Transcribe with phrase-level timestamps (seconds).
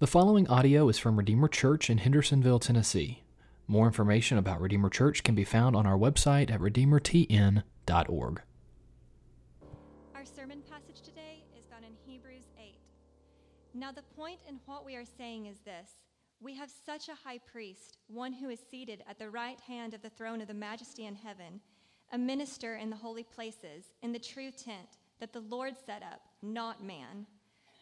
[0.00, 3.22] The following audio is from Redeemer Church in Hendersonville, Tennessee.
[3.66, 8.42] More information about Redeemer Church can be found on our website at redeemertn.org.
[10.14, 12.76] Our sermon passage today is found in Hebrews 8.
[13.74, 15.90] Now, the point in what we are saying is this
[16.40, 20.00] We have such a high priest, one who is seated at the right hand of
[20.00, 21.60] the throne of the majesty in heaven,
[22.10, 26.22] a minister in the holy places, in the true tent that the Lord set up,
[26.40, 27.26] not man.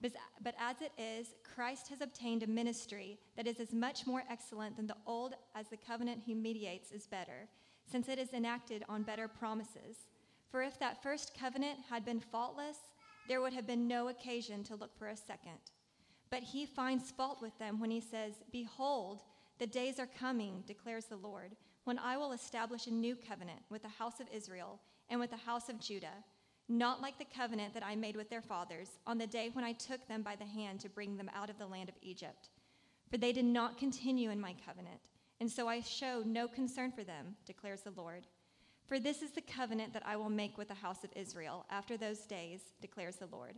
[0.00, 4.76] But, as it is, Christ has obtained a ministry that is as much more excellent
[4.76, 7.48] than the old as the covenant he mediates is better,
[7.90, 10.08] since it is enacted on better promises.
[10.50, 12.76] For if that first covenant had been faultless,
[13.26, 15.58] there would have been no occasion to look for a second.
[16.30, 19.22] But he finds fault with them when he says, Behold,
[19.58, 23.82] the days are coming, declares the Lord, when I will establish a new covenant with
[23.82, 26.24] the house of Israel and with the house of Judah
[26.68, 29.72] not like the covenant that I made with their fathers on the day when I
[29.72, 32.48] took them by the hand to bring them out of the land of Egypt.
[33.10, 35.00] For they did not continue in my covenant,
[35.40, 38.26] and so I show no concern for them, declares the Lord.
[38.86, 41.96] For this is the covenant that I will make with the house of Israel after
[41.96, 43.54] those days, declares the Lord.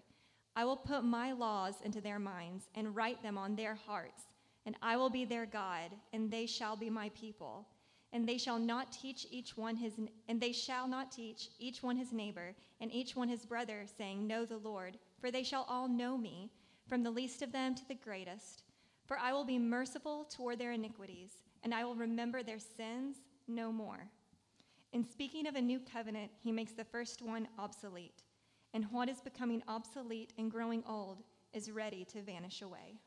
[0.55, 4.23] I will put my laws into their minds and write them on their hearts,
[4.67, 7.67] and I will be their God, and they shall be my people
[8.13, 9.95] and they shall not teach each one his
[10.29, 14.27] and they shall not teach each one his neighbor and each one his brother saying
[14.27, 16.51] know the lord for they shall all know me
[16.89, 18.63] from the least of them to the greatest.
[19.05, 23.73] For i will be merciful toward their iniquities and i will remember their sins no
[23.73, 24.09] more.
[24.93, 28.23] In speaking of a new covenant he makes the first one obsolete
[28.75, 31.23] and what is becoming obsolete and growing old
[31.53, 33.01] is ready to vanish away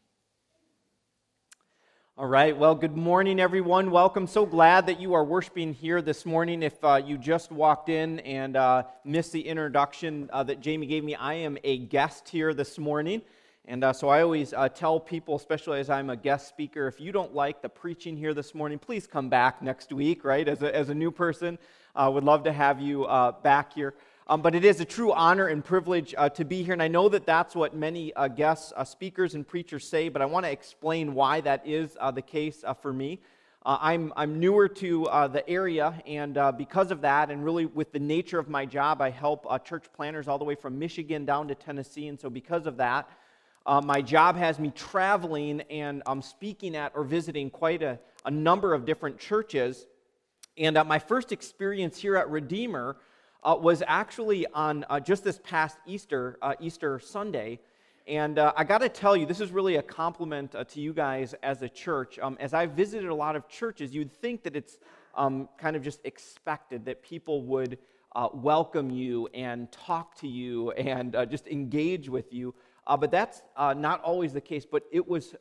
[2.18, 2.56] all right.
[2.56, 3.90] Well, good morning, everyone.
[3.90, 4.28] Welcome.
[4.28, 6.62] So glad that you are worshiping here this morning.
[6.62, 11.06] If uh, you just walked in and uh, missed the introduction uh, that Jamie gave
[11.06, 13.22] me, I am a guest here this morning.
[13.64, 17.00] And uh, so I always uh, tell people, especially as I'm a guest speaker, if
[17.00, 20.48] you don't like the preaching here this morning, please come back next week, right?
[20.48, 21.58] As a, as a new person,
[21.96, 23.08] uh, would love to have you
[23.42, 23.94] back here.
[24.32, 26.72] Um, but it is a true honor and privilege uh, to be here.
[26.72, 30.22] And I know that that's what many uh, guests, uh, speakers, and preachers say, but
[30.22, 33.20] I want to explain why that is uh, the case uh, for me.
[33.66, 35.04] Uh, I'm, I'm newer to
[35.34, 39.10] the area, and because of that, and really with the nature of my job, I
[39.10, 42.08] help church planters all the way from Michigan down to Tennessee.
[42.08, 43.10] And so, because of that,
[43.84, 48.74] my job has me traveling and I'm speaking at or visiting quite a, a number
[48.74, 49.86] of different churches.
[50.58, 52.96] And my first experience here at Redeemer
[53.44, 57.60] uh, was actually on uh, just this past Easter, uh, Easter Sunday.
[58.08, 60.94] And uh, I got to tell you, this is really a compliment uh, to you
[60.94, 62.20] guys as a church.
[62.20, 64.78] Um, as I've visited a lot of churches, you'd think that it's
[65.16, 67.78] um, kind of just expected that people would
[68.16, 72.54] uh, welcome you and talk to you and just engage with you.
[72.86, 75.36] but that's not always the case, but it was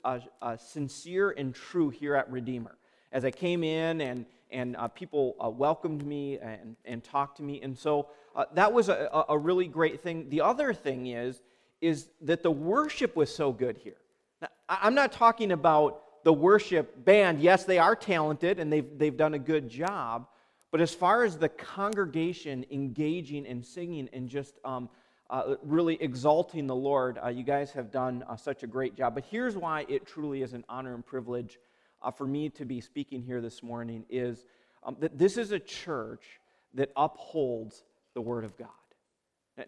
[0.58, 2.76] sincere and true here at Redeemer.
[3.12, 7.42] As I came in and and uh, people uh, welcomed me and, and talked to
[7.42, 7.60] me.
[7.62, 10.28] And so uh, that was a, a really great thing.
[10.28, 11.42] The other thing is,
[11.80, 13.96] is that the worship was so good here.
[14.42, 17.40] Now, I'm not talking about the worship band.
[17.40, 20.26] Yes, they are talented and they've, they've done a good job.
[20.70, 24.88] But as far as the congregation engaging and singing and just um,
[25.28, 29.14] uh, really exalting the Lord, uh, you guys have done uh, such a great job.
[29.14, 31.58] But here's why it truly is an honor and privilege
[32.02, 34.44] uh, for me to be speaking here this morning is
[34.82, 36.40] um, that this is a church
[36.74, 37.84] that upholds
[38.14, 38.68] the Word of God.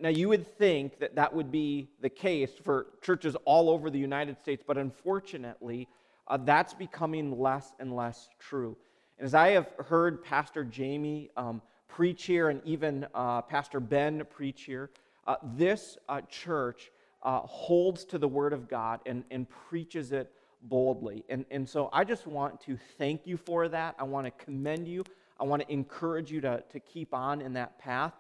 [0.00, 3.98] Now, you would think that that would be the case for churches all over the
[3.98, 5.88] United States, but unfortunately,
[6.28, 8.77] uh, that's becoming less and less true.
[9.18, 14.22] And as I have heard Pastor Jamie um, preach here and even uh, Pastor Ben
[14.30, 14.91] preach here,
[15.27, 16.91] uh, this uh, church
[17.22, 21.24] uh, holds to the Word of God and, and preaches it boldly.
[21.28, 23.97] And, and so I just want to thank you for that.
[23.98, 25.04] I want to commend you.
[25.41, 28.12] I want to encourage you to, to keep on in that path.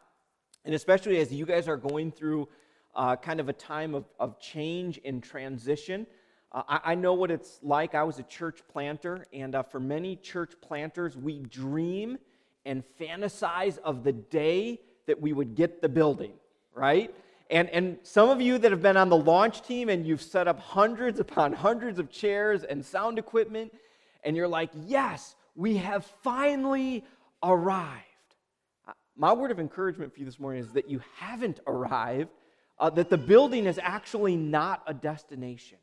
[0.64, 2.48] And especially as you guys are going through
[2.94, 6.06] uh, kind of a time of, of change and transition.
[6.50, 7.94] Uh, I, I, know what it's like.
[7.94, 12.18] I was a church planter, and uh, for many church planters, we dream
[12.66, 16.32] and fantasize of the day that we would get the building,
[16.74, 17.14] right?
[17.52, 20.48] And, and some of you that have been on the launch team and you've set
[20.48, 23.72] up hundreds upon hundreds of chairs and sound equipment,
[24.24, 27.04] and you're like, yes, we have finally
[27.42, 28.06] arrived.
[28.88, 32.30] Uh, my word of encouragement for you this morning is that you haven't arrived,
[32.78, 35.76] uh, that the building is actually not a destination.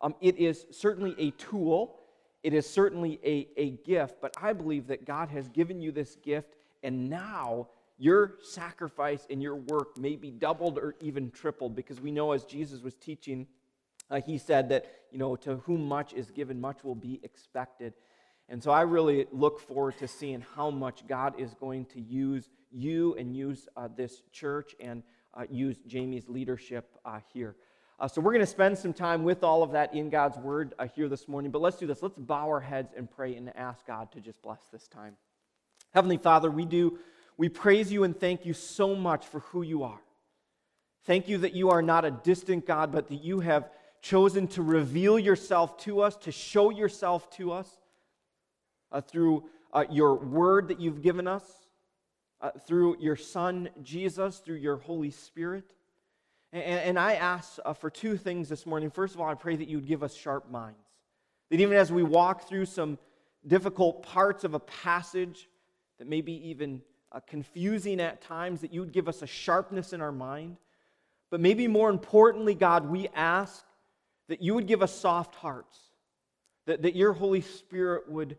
[0.00, 1.98] Um, it is certainly a tool,
[2.44, 6.14] it is certainly a, a gift, but I believe that God has given you this
[6.22, 7.66] gift, and now
[7.98, 12.44] your sacrifice and your work may be doubled or even tripled because we know as
[12.44, 13.46] Jesus was teaching,
[14.10, 17.94] uh, he said that, you know, to whom much is given, much will be expected.
[18.48, 22.48] And so I really look forward to seeing how much God is going to use
[22.70, 25.02] you and use uh, this church and
[25.34, 27.56] uh, use Jamie's leadership uh, here.
[27.98, 30.74] Uh, so we're going to spend some time with all of that in God's Word
[30.78, 31.50] uh, here this morning.
[31.50, 32.02] But let's do this.
[32.02, 35.16] Let's bow our heads and pray and ask God to just bless this time.
[35.94, 36.98] Heavenly Father, we do,
[37.36, 40.00] we praise you and thank you so much for who you are.
[41.04, 44.62] Thank you that you are not a distant God, but that you have chosen to
[44.62, 47.68] reveal yourself to us, to show yourself to us
[48.90, 51.44] uh, through uh, your word that you've given us,
[52.40, 55.74] uh, through your Son, Jesus, through your Holy Spirit.
[56.52, 58.90] And, and I ask uh, for two things this morning.
[58.90, 60.78] First of all, I pray that you would give us sharp minds.
[61.50, 62.98] That even as we walk through some
[63.46, 65.48] difficult parts of a passage
[65.98, 66.82] that may be even
[67.16, 70.58] uh, confusing at times, that you would give us a sharpness in our mind.
[71.30, 73.64] But maybe more importantly, God, we ask
[74.28, 75.78] that you would give us soft hearts,
[76.66, 78.36] that, that your Holy Spirit would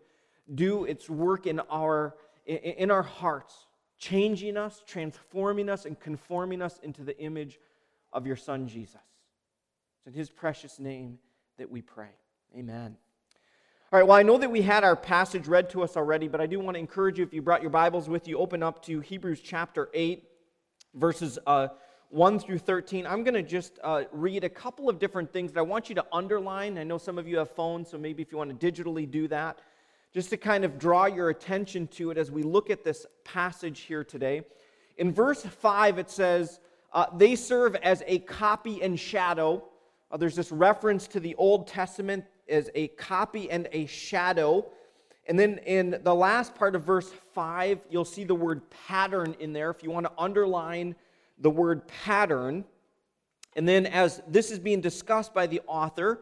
[0.54, 2.16] do its work in our,
[2.46, 3.66] in our hearts,
[3.98, 7.60] changing us, transforming us, and conforming us into the image
[8.14, 9.02] of your Son, Jesus.
[10.06, 11.18] It's in his precious name
[11.58, 12.12] that we pray.
[12.56, 12.96] Amen.
[13.90, 16.42] All right, well, I know that we had our passage read to us already, but
[16.42, 18.84] I do want to encourage you, if you brought your Bibles with you, open up
[18.84, 20.26] to Hebrews chapter 8,
[20.96, 21.70] verses uh,
[22.10, 23.08] 1 through 13.
[23.08, 25.96] I'm going to just uh, read a couple of different things that I want you
[25.96, 26.78] to underline.
[26.78, 29.30] I know some of you have phones, so maybe if you want to digitally do
[29.30, 29.60] that
[30.14, 33.80] just to kind of draw your attention to it as we look at this passage
[33.80, 34.42] here today.
[34.98, 36.60] In verse 5, it says,
[36.92, 39.64] uh, They serve as a copy and shadow.
[40.12, 44.66] Uh, there's this reference to the Old Testament as a copy and a shadow.
[45.28, 49.54] And then in the last part of verse 5, you'll see the word pattern in
[49.54, 50.96] there if you want to underline
[51.40, 52.66] the word pattern.
[53.56, 56.22] And then, as this is being discussed by the author,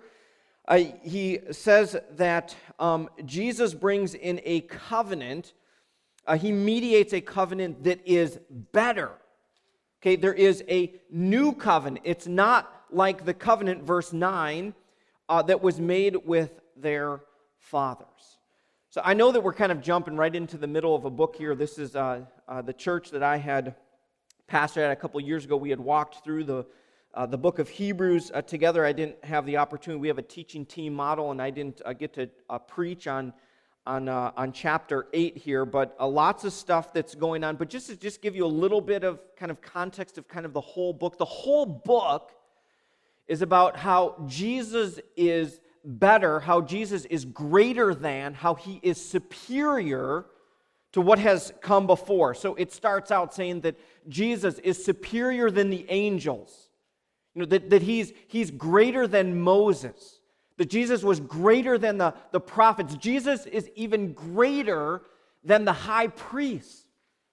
[0.67, 5.53] uh, he says that um, Jesus brings in a covenant.
[6.25, 8.39] Uh, he mediates a covenant that is
[8.71, 9.11] better.
[10.01, 12.05] Okay, there is a new covenant.
[12.05, 14.73] It's not like the covenant, verse 9,
[15.29, 17.21] uh, that was made with their
[17.59, 18.37] fathers.
[18.89, 21.35] So I know that we're kind of jumping right into the middle of a book
[21.35, 21.55] here.
[21.55, 23.75] This is uh, uh, the church that I had
[24.49, 25.57] pastored at a couple years ago.
[25.57, 26.65] We had walked through the
[27.13, 28.85] uh, the book of Hebrews uh, together.
[28.85, 30.01] I didn't have the opportunity.
[30.01, 32.29] We have a teaching team model, and I didn't uh, get to
[32.67, 33.33] preach on
[33.85, 35.65] on on chapter eight here.
[35.65, 37.55] But lots of stuff that's going on.
[37.55, 40.45] But just to just give you a little bit of kind of context of kind
[40.45, 41.17] of the whole book.
[41.17, 42.31] The whole book
[43.27, 50.25] is about how Jesus is better, how Jesus is greater than, how he is superior
[50.93, 52.33] to what has come before.
[52.33, 53.75] So it starts out saying that
[54.07, 56.69] Jesus is superior than the angels.
[57.33, 60.21] You know, that, that he's, he's greater than Moses,
[60.57, 62.95] that Jesus was greater than the, the prophets.
[62.95, 65.01] Jesus is even greater
[65.43, 66.85] than the high priest.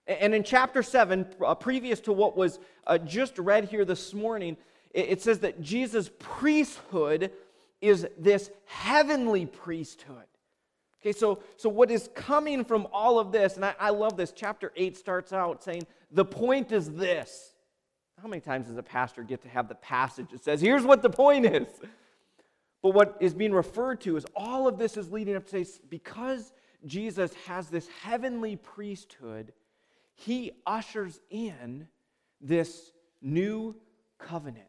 [0.08, 4.56] And in chapter 7, uh, previous to what was uh, just read here this morning,
[4.92, 7.30] it, says that Jesus' priesthood
[7.80, 10.26] is this heavenly priesthood.
[11.00, 14.32] Okay, so, so what is coming from all of this, and I, I love this,
[14.32, 17.52] chapter 8 starts out saying, the point is this
[18.22, 21.02] how many times does a pastor get to have the passage that says, here's what
[21.02, 21.66] the point is?
[22.80, 25.80] But what is being referred to is all of this is leading up to say,
[25.88, 26.52] because
[26.86, 29.52] Jesus has this heavenly priesthood,
[30.14, 31.88] he ushers in
[32.40, 33.74] this new
[34.18, 34.66] covenant.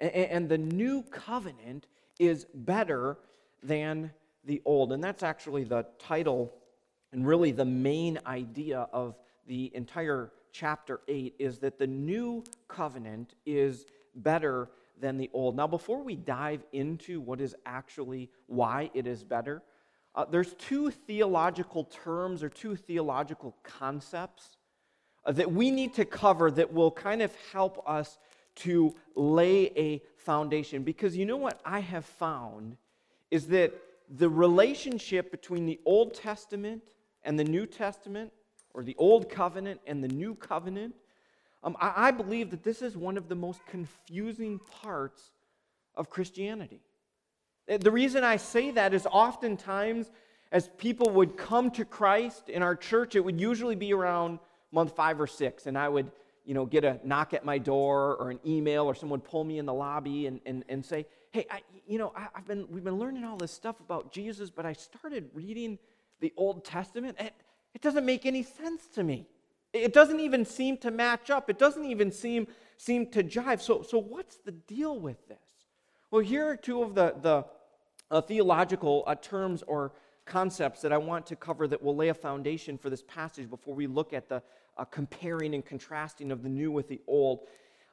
[0.00, 1.86] And the new covenant
[2.18, 3.18] is better
[3.62, 4.12] than
[4.44, 4.92] the old.
[4.92, 6.54] And that's actually the title
[7.12, 9.16] and really the main idea of
[9.46, 15.56] the entire chapter 8 is that the new covenant is better than the old.
[15.56, 19.62] Now, before we dive into what is actually why it is better,
[20.14, 24.56] uh, there's two theological terms or two theological concepts
[25.24, 28.18] uh, that we need to cover that will kind of help us
[28.56, 30.82] to lay a foundation.
[30.82, 32.76] Because you know what I have found
[33.30, 33.72] is that
[34.08, 36.82] the relationship between the Old Testament
[37.22, 38.32] and the New Testament
[38.74, 40.94] or the old covenant and the new covenant,
[41.62, 45.32] Um, I, I believe that this is one of the most confusing parts
[45.94, 46.80] of Christianity.
[47.68, 50.10] Uh, the reason I say that is oftentimes
[50.52, 54.38] as people would come to Christ in our church, it would usually be around
[54.72, 56.10] month five or six, and I would
[56.44, 59.58] you know, get a knock at my door or an email or someone pull me
[59.58, 62.84] in the lobby and, and, and say, hey, I, you know, I, have been, we've
[62.84, 65.78] been learning all this stuff about Jesus, but I started reading
[66.20, 67.16] the Old Testament.
[67.20, 67.34] It,
[67.74, 69.26] it doesn't make any sense to me.
[69.72, 71.48] It doesn't even seem to match up.
[71.48, 73.60] It doesn't even seem, seem to jive.
[73.60, 75.38] So, so what's the deal with this?
[76.10, 77.44] Well, here are two of the, the
[78.10, 79.92] uh, theological uh, terms or
[80.26, 83.74] concepts that I want to cover that will lay a foundation for this passage before
[83.74, 84.42] we look at the
[84.80, 87.40] uh, comparing and contrasting of the new with the old.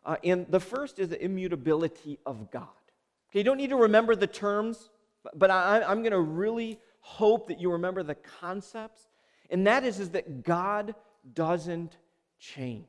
[0.06, 2.68] Uh, and the first is the immutability of God.
[3.30, 4.90] Okay, you don't need to remember the terms,
[5.36, 9.10] but, I, I'm going to really hope that you remember the concepts.
[9.50, 10.96] And that is, is that God
[11.34, 11.98] doesn't
[12.40, 12.86] change.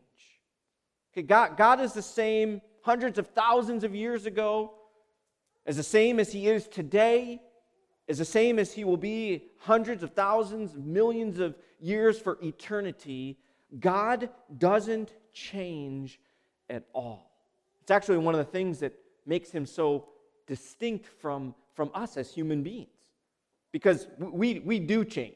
[1.12, 4.75] Okay, God, God is the same hundreds of thousands of years ago,
[5.67, 7.40] as the same as He is today,
[8.07, 13.38] is the same as He will be hundreds of thousands, millions of years for eternity.
[13.79, 16.21] God doesn't change
[16.71, 17.31] at all.
[17.83, 18.93] It's actually one of the things that
[19.27, 20.09] makes him so
[20.47, 22.89] distinct from, from us as human beings.
[23.73, 25.35] Because we, we do change.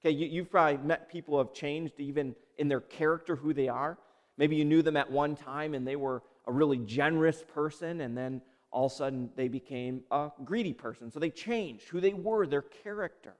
[0.00, 3.68] Okay, you, you've probably met people who have changed even in their character, who they
[3.68, 3.98] are.
[4.36, 8.16] Maybe you knew them at one time and they were a really generous person, and
[8.16, 11.10] then all of a sudden they became a greedy person.
[11.10, 13.34] So they changed who they were, their character.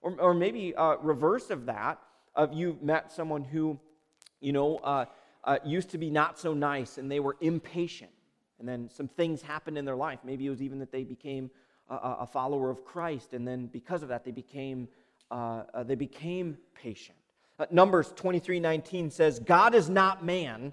[0.00, 1.98] Or, or maybe uh, reverse of that,
[2.38, 3.78] of you met someone who,
[4.40, 5.04] you know, uh,
[5.44, 8.12] uh, used to be not so nice and they were impatient.
[8.58, 10.20] And then some things happened in their life.
[10.24, 11.50] Maybe it was even that they became
[11.90, 14.88] a, a follower of Christ, and then because of that, they became,
[15.30, 17.16] uh, uh they became patient.
[17.58, 20.72] Uh, Numbers 23 19 says, God is not man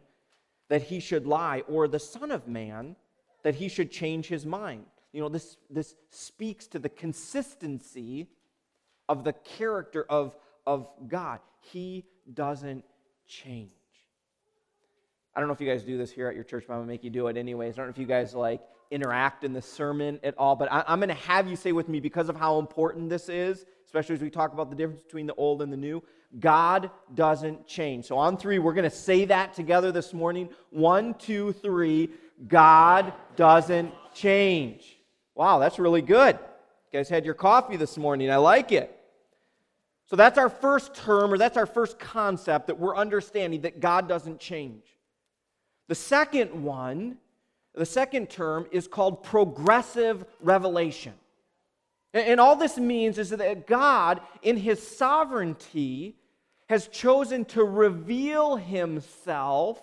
[0.67, 2.95] that he should lie, or the Son of Man
[3.43, 4.85] that he should change his mind.
[5.13, 8.27] You know, this, this speaks to the consistency
[9.07, 11.39] of the character of, of God.
[11.71, 12.83] He doesn't
[13.27, 13.71] change.
[15.35, 16.87] I don't know if you guys do this here at your church, but I'm to
[16.87, 17.73] make you do it anyways.
[17.73, 20.83] I don't know if you guys like interact in the sermon at all, but I,
[20.99, 24.21] going to have you say with me because of how important this is, especially as
[24.21, 26.01] we talk about the difference between the old and the new.
[26.39, 28.05] God doesn't change.
[28.05, 30.49] So on three, we're to say that together this morning.
[30.69, 32.11] One, two, three.
[32.47, 34.97] God doesn't change.
[35.33, 36.37] Wow, that's really good.
[36.91, 38.31] You guys had your coffee this morning.
[38.31, 38.94] I like it.
[40.07, 44.07] So that's our first term, or that's our first concept that we're understanding that God
[44.07, 44.83] doesn't change.
[45.87, 47.17] The second one,
[47.73, 51.13] the second term, is called progressive revelation.
[52.13, 56.15] And all this means is that God, in his sovereignty,
[56.69, 59.81] has chosen to reveal himself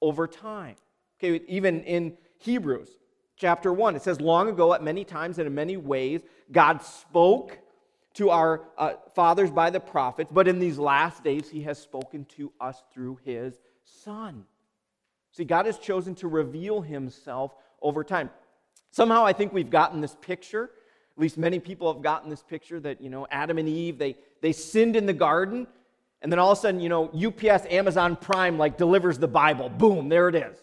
[0.00, 0.76] over time.
[1.22, 2.88] Okay, even in Hebrews
[3.36, 7.58] chapter 1, it says, Long ago, at many times and in many ways, God spoke
[8.14, 12.24] to our uh, fathers by the prophets, but in these last days, he has spoken
[12.36, 14.44] to us through his Son.
[15.32, 18.30] See, God has chosen to reveal himself over time.
[18.90, 20.64] Somehow, I think we've gotten this picture.
[21.16, 24.16] At least many people have gotten this picture that, you know, Adam and Eve, they,
[24.42, 25.66] they sinned in the garden,
[26.20, 29.70] and then all of a sudden, you know, UPS, Amazon Prime, like delivers the Bible.
[29.70, 30.56] Boom, there it is.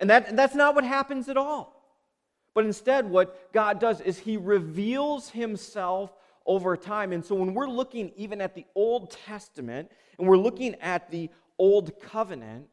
[0.00, 1.72] And that, that's not what happens at all.
[2.54, 6.10] But instead, what God does is He reveals Himself
[6.46, 7.12] over time.
[7.12, 11.30] And so when we're looking even at the Old Testament and we're looking at the
[11.58, 12.66] Old Covenant,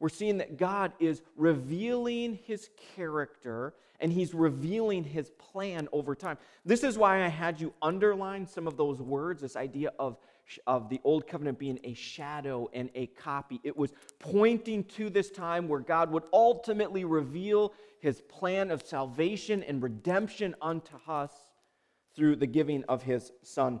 [0.00, 6.36] we're seeing that God is revealing his character and he's revealing his plan over time.
[6.64, 10.18] This is why I had you underline some of those words, this idea of,
[10.66, 13.60] of the Old Covenant being a shadow and a copy.
[13.62, 19.62] It was pointing to this time where God would ultimately reveal his plan of salvation
[19.62, 21.32] and redemption unto us
[22.14, 23.80] through the giving of his son.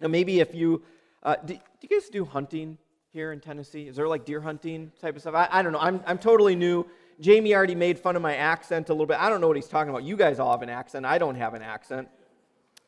[0.00, 0.82] Now, maybe if you,
[1.22, 2.78] uh, do, do, you guys do hunting
[3.12, 3.88] here in Tennessee?
[3.88, 5.34] Is there like deer hunting type of stuff?
[5.34, 5.80] I, I don't know.
[5.80, 6.86] I'm, I'm totally new.
[7.20, 9.18] Jamie already made fun of my accent a little bit.
[9.18, 10.04] I don't know what he's talking about.
[10.04, 11.04] You guys all have an accent.
[11.04, 12.08] I don't have an accent.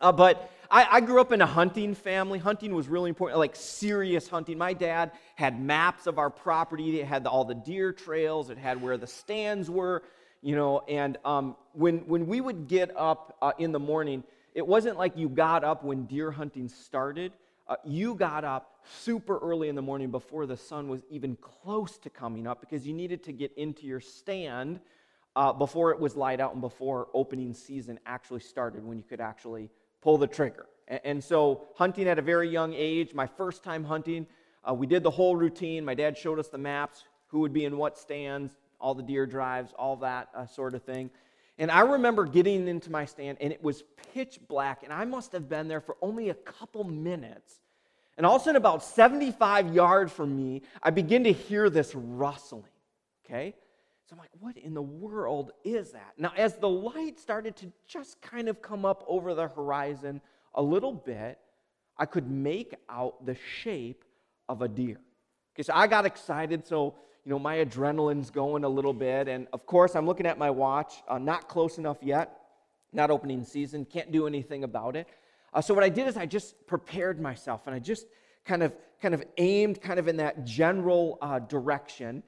[0.01, 2.39] Uh, but I, I, grew up in a hunting family.
[2.39, 4.57] Hunting was really important, like serious hunting.
[4.57, 7.01] My dad had maps of our property.
[7.01, 8.49] It had the, all the deer trails.
[8.49, 10.03] It had where the stands were,
[10.41, 10.81] you know.
[10.89, 14.25] And um, when when we would get up uh, in the morning,
[14.61, 17.33] it wasn't like you got up when deer hunting started.
[17.67, 21.97] Uh, you got up super early in the morning before the sun was even close
[21.97, 24.79] to coming up because you needed to get into your stand
[25.35, 29.19] uh, before it was light out and before opening season actually started when you could
[29.19, 29.71] actually
[30.03, 30.67] pull the trigger.
[30.89, 34.27] And, and so, hunting at a very young age, my first time hunting,
[34.63, 35.87] uh, we did the whole routine.
[35.87, 39.25] My dad showed us the maps, who would be in what stands, all the deer
[39.25, 41.09] drives, all that uh, sort of thing.
[41.61, 45.33] And I remember getting into my stand, and it was pitch black, and I must
[45.33, 47.61] have been there for only a couple minutes.
[48.17, 51.95] And all of a sudden, about 75 yards from me, I begin to hear this
[51.95, 52.65] rustling.
[53.27, 53.55] Okay?
[54.09, 56.15] So I'm like, what in the world is that?
[56.17, 60.23] Now, as the light started to just kind of come up over the horizon
[60.55, 61.39] a little bit,
[61.99, 64.03] I could make out the shape
[64.49, 64.99] of a deer.
[65.55, 66.67] Okay, so I got excited.
[66.67, 69.29] So, you know, my adrenaline's going a little bit.
[69.29, 72.41] And of course, I'm looking at my watch, uh, not close enough yet,
[72.93, 75.07] not opening season, can't do anything about it.
[75.53, 78.07] Uh, so, what I did is I just prepared myself and I just
[78.45, 78.73] kind of,
[79.03, 82.23] kind of aimed kind of in that general uh, direction.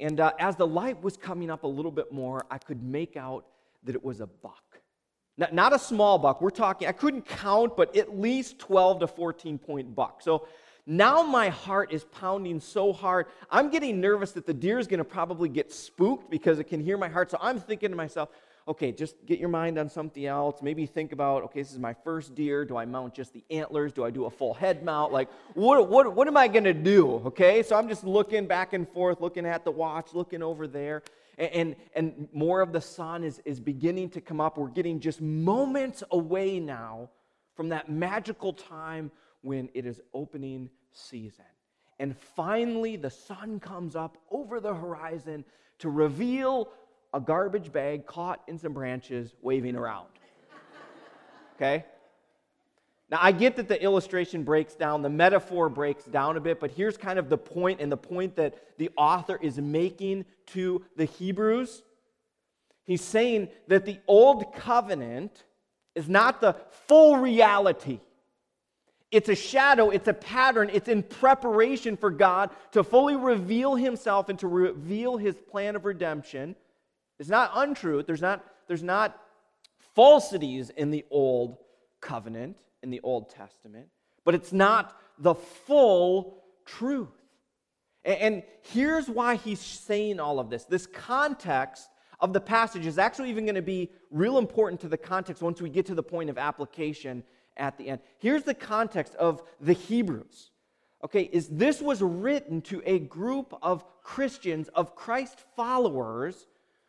[0.00, 3.16] And uh, as the light was coming up a little bit more, I could make
[3.16, 3.46] out
[3.84, 4.80] that it was a buck.
[5.36, 6.40] Not, not a small buck.
[6.40, 10.20] We're talking, I couldn't count, but at least 12 to 14 point buck.
[10.22, 10.46] So
[10.90, 13.26] now my heart is pounding so hard.
[13.50, 16.80] I'm getting nervous that the deer is going to probably get spooked because it can
[16.80, 17.30] hear my heart.
[17.30, 18.30] So I'm thinking to myself,
[18.66, 20.62] okay, just get your mind on something else.
[20.62, 22.64] Maybe think about, okay, this is my first deer.
[22.64, 23.92] Do I mount just the antlers?
[23.92, 25.12] Do I do a full head mount?
[25.12, 27.16] Like, what, what, what am I going to do?
[27.26, 31.02] Okay, so I'm just looking back and forth, looking at the watch, looking over there.
[31.36, 34.56] And, and, and more of the sun is, is beginning to come up.
[34.56, 37.10] We're getting just moments away now
[37.56, 39.10] from that magical time
[39.42, 41.44] when it is opening season.
[41.98, 45.44] And finally, the sun comes up over the horizon
[45.80, 46.68] to reveal
[47.12, 50.08] a garbage bag caught in some branches waving around.
[51.56, 51.84] Okay?
[53.10, 56.70] Now, I get that the illustration breaks down, the metaphor breaks down a bit, but
[56.70, 61.06] here's kind of the point and the point that the author is making to the
[61.06, 61.82] Hebrews.
[62.84, 65.44] He's saying that the old covenant
[65.94, 66.54] is not the
[66.86, 68.00] full reality.
[69.10, 74.28] It's a shadow, it's a pattern, it's in preparation for God to fully reveal himself
[74.28, 76.54] and to reveal his plan of redemption
[77.18, 78.06] it's not untruth.
[78.06, 79.18] There's not, there's not
[79.94, 81.58] falsities in the old
[82.00, 83.88] covenant, in the Old Testament,
[84.24, 87.08] but it's not the full truth.
[88.04, 90.64] And, and here's why he's saying all of this.
[90.64, 91.88] This context
[92.20, 95.60] of the passage is actually even going to be real important to the context once
[95.60, 97.24] we get to the point of application
[97.58, 98.00] at the end.
[98.18, 100.50] Here's the context of the Hebrews.
[101.04, 106.46] Okay, is this was written to a group of Christians, of Christ followers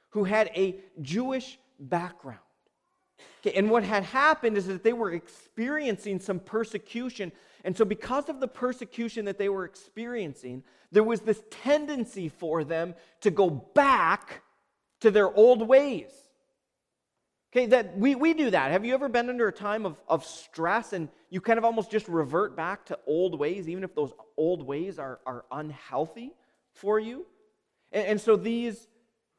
[0.09, 2.39] who had a Jewish background.
[3.41, 7.31] Okay, and what had happened is that they were experiencing some persecution.
[7.63, 12.63] And so, because of the persecution that they were experiencing, there was this tendency for
[12.63, 14.41] them to go back
[15.01, 16.11] to their old ways.
[17.51, 18.71] Okay, that we, we do that.
[18.71, 21.89] Have you ever been under a time of, of stress and you kind of almost
[21.89, 26.31] just revert back to old ways, even if those old ways are, are unhealthy
[26.73, 27.25] for you?
[27.91, 28.87] And, and so these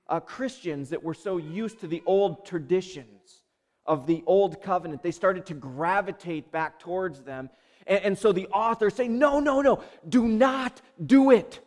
[0.08, 3.42] uh, Christians that were so used to the old traditions
[3.86, 7.48] of the old covenant, they started to gravitate back towards them.
[7.86, 11.60] And, and so the author saying, No, no, no, do not do it.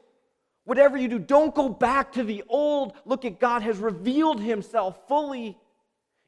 [0.65, 2.93] Whatever you do, don't go back to the old.
[3.06, 5.58] Look at God has revealed himself fully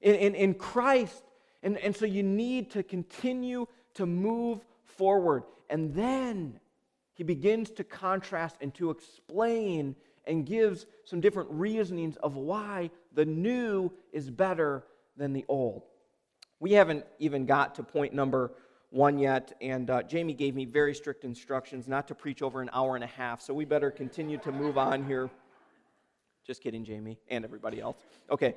[0.06, 1.24] in, in, in Christ.
[1.64, 3.66] And, and so you need to continue
[3.96, 5.44] to move forward.
[5.70, 6.60] And then
[7.16, 9.96] he begins to contrast and to explain
[10.28, 14.84] and gives some different reasonings of why the new is better
[15.18, 15.84] than the old.
[16.60, 18.52] We haven't even got to point number
[18.90, 22.70] one yet, and uh, Jamie gave me very strict instructions not to preach over an
[22.72, 25.30] hour and a half, so we better continue to move on here.
[26.46, 27.98] Just kidding, Jamie, and everybody else.
[28.32, 28.56] Okay.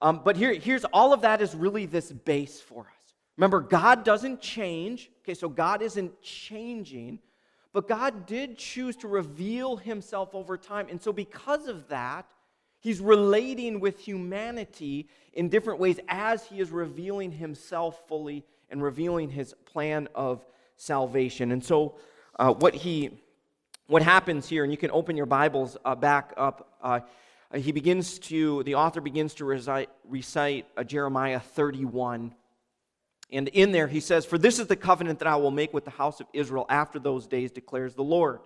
[0.00, 3.14] Um, but here, here's all of that is really this base for us.
[3.36, 5.10] Remember, God doesn't change.
[5.22, 7.20] Okay, so God isn't changing.
[7.72, 10.88] But God did choose to reveal himself over time.
[10.90, 12.26] And so, because of that,
[12.80, 19.30] he's relating with humanity in different ways as he is revealing himself fully and revealing
[19.30, 20.44] his plan of
[20.76, 21.52] salvation.
[21.52, 21.96] And so,
[22.38, 23.10] uh, what he
[23.86, 26.76] what happens here, and you can open your Bibles uh, back up.
[26.82, 27.00] Uh,
[27.54, 32.34] he begins to, the author begins to recite, recite uh, Jeremiah 31,
[33.30, 35.84] and in there, he says, For this is the covenant that I will make with
[35.84, 38.40] the house of Israel after those days, declares the Lord.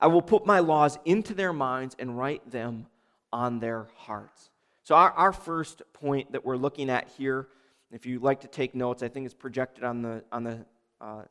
[0.00, 2.86] I will put my laws into their minds and write them
[3.32, 4.50] on their hearts.
[4.84, 7.48] So, our, our first point that we're looking at here,
[7.90, 10.64] if you like to take notes, I think it's projected on the, on the
[11.00, 11.22] uh,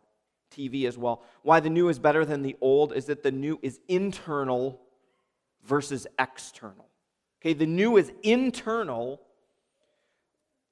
[0.51, 1.23] TV as well.
[1.41, 4.79] Why the new is better than the old is that the new is internal
[5.67, 6.87] versus external.
[7.41, 9.21] Okay, the new is internal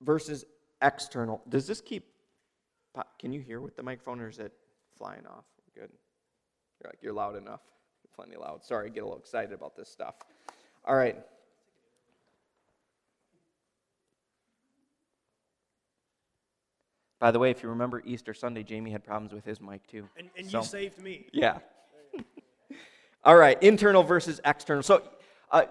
[0.01, 0.45] versus
[0.81, 1.41] external.
[1.47, 2.05] Does this keep,
[3.19, 4.53] can you hear with the microphone or is it
[4.97, 5.43] flying off?
[5.75, 5.89] Good.
[6.81, 7.61] You're like, you're loud enough.
[8.15, 8.63] plenty loud.
[8.63, 10.15] Sorry, I get a little excited about this stuff.
[10.85, 11.17] All right.
[17.19, 20.07] By the way, if you remember Easter Sunday, Jamie had problems with his mic too.
[20.17, 21.27] And, and So- you saved me.
[21.33, 21.59] Yeah.
[23.25, 24.83] All right, internal versus external.
[24.83, 25.01] So,
[25.49, 25.63] uh,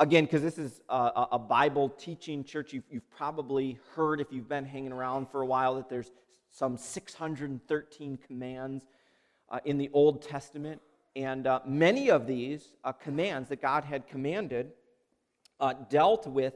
[0.00, 4.48] again, because this is a, a- Bible teaching church, you've, you've probably heard if you've
[4.48, 6.10] been hanging around for a while that there's
[6.50, 8.86] some 613 commands
[9.50, 10.80] uh, in the Old Testament.
[11.14, 14.72] And uh, many of these uh, commands that God had commanded
[15.60, 16.54] uh, dealt with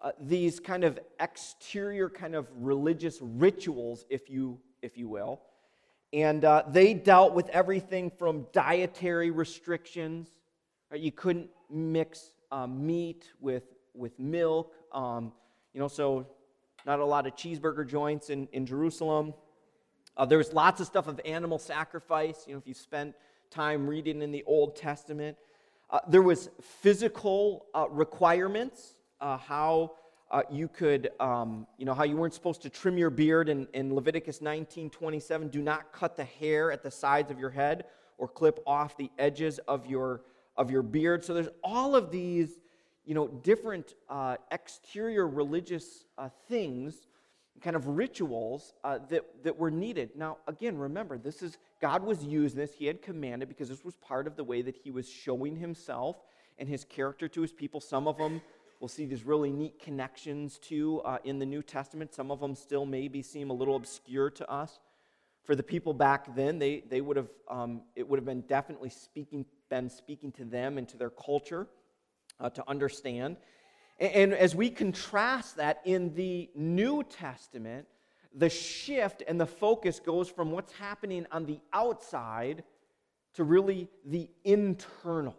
[0.00, 5.40] uh, these kind of exterior kind of religious rituals, if you, if you will.
[6.12, 10.28] And uh, they dealt with everything from dietary restrictions.
[10.90, 11.00] Right?
[11.00, 14.74] You couldn't mix uh, meat with, with milk.
[14.92, 15.32] Um,
[15.72, 16.26] you know, so
[16.84, 19.32] not a lot of cheeseburger joints in, in Jerusalem.
[20.16, 22.44] Uh, there was lots of stuff of animal sacrifice.
[22.46, 23.14] You know, if you spent
[23.50, 25.38] time reading in the Old Testament,
[25.88, 29.92] uh, there was physical uh, requirements, uh, how
[30.32, 33.68] uh, you could, um, you know, how you weren't supposed to trim your beard in,
[33.74, 35.48] in Leviticus 19 27.
[35.48, 37.84] Do not cut the hair at the sides of your head
[38.16, 40.22] or clip off the edges of your,
[40.56, 41.24] of your beard.
[41.24, 42.60] So there's all of these,
[43.04, 47.06] you know, different uh, exterior religious uh, things
[47.62, 50.10] kind of rituals uh, that, that were needed.
[50.16, 52.72] Now, again, remember, this is God was using this.
[52.72, 56.16] He had commanded because this was part of the way that He was showing Himself
[56.58, 57.80] and His character to His people.
[57.80, 58.42] Some of them
[58.82, 62.12] we'll see these really neat connections to uh, in the New Testament.
[62.12, 64.80] Some of them still maybe seem a little obscure to us.
[65.44, 68.90] For the people back then, they, they would have um, it would have been definitely
[68.90, 71.68] speaking been speaking to them and to their culture
[72.40, 73.36] uh, to understand.
[74.00, 77.86] And as we contrast that in the New Testament,
[78.34, 82.64] the shift and the focus goes from what's happening on the outside
[83.34, 85.36] to really the internal.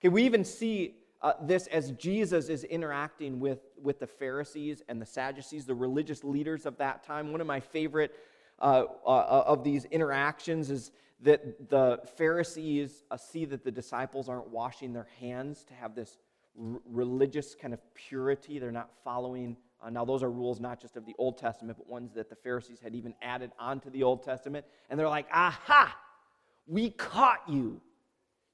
[0.00, 5.00] Okay, we even see uh, this as Jesus is interacting with, with the Pharisees and
[5.00, 7.32] the Sadducees, the religious leaders of that time.
[7.32, 8.14] One of my favorite
[8.60, 14.50] uh, uh, of these interactions is that the Pharisees uh, see that the disciples aren't
[14.50, 16.18] washing their hands to have this
[16.60, 18.58] r- religious kind of purity.
[18.58, 19.56] They're not following.
[19.82, 22.36] Uh, now, those are rules not just of the Old Testament, but ones that the
[22.36, 24.66] Pharisees had even added onto the Old Testament.
[24.90, 25.96] And they're like, aha,
[26.66, 27.80] we caught you.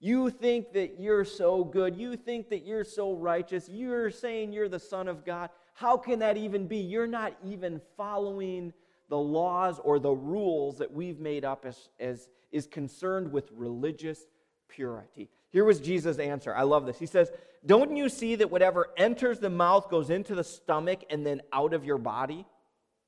[0.01, 1.95] You think that you're so good.
[1.95, 3.69] You think that you're so righteous.
[3.69, 5.51] You're saying you're the Son of God.
[5.75, 6.79] How can that even be?
[6.79, 8.73] You're not even following
[9.11, 14.25] the laws or the rules that we've made up as, as is concerned with religious
[14.69, 15.29] purity.
[15.51, 16.55] Here was Jesus' answer.
[16.55, 16.99] I love this.
[16.99, 17.31] He says,
[17.67, 21.75] Don't you see that whatever enters the mouth goes into the stomach and then out
[21.75, 22.47] of your body?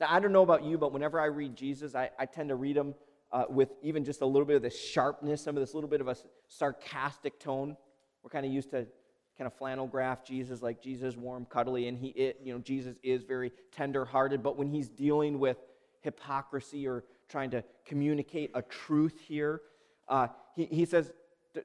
[0.00, 2.56] Now, I don't know about you, but whenever I read Jesus, I, I tend to
[2.56, 2.94] read him
[3.32, 6.00] uh, with even just a little bit of this sharpness, some of this little bit
[6.00, 6.16] of a
[6.48, 7.76] sarcastic tone.
[8.22, 8.86] We're kind of used to
[9.38, 12.96] kind of flannel graph Jesus, like Jesus warm, cuddly, and he, it, you know, Jesus
[13.02, 14.42] is very tender-hearted.
[14.42, 15.56] But when he's dealing with
[16.02, 19.62] hypocrisy or trying to communicate a truth here,
[20.08, 21.10] uh, he, he says,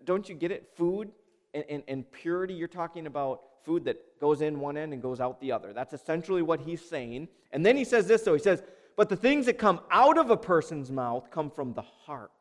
[0.06, 0.69] "Don't you get it?
[0.75, 1.12] Food
[1.53, 2.53] and, and, and purity.
[2.53, 5.73] You're talking about food that goes in one end and goes out the other.
[5.73, 7.27] That's essentially what he's saying.
[7.51, 8.34] And then he says this, though.
[8.34, 8.63] He says."
[8.97, 12.31] But the things that come out of a person's mouth come from the heart.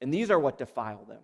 [0.00, 1.22] And these are what defile them.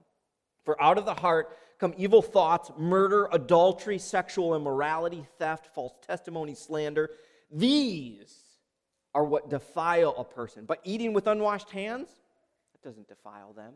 [0.64, 6.54] For out of the heart come evil thoughts, murder, adultery, sexual immorality, theft, false testimony,
[6.54, 7.10] slander.
[7.50, 8.36] These
[9.14, 10.64] are what defile a person.
[10.66, 12.08] But eating with unwashed hands,
[12.72, 13.72] that doesn't defile them.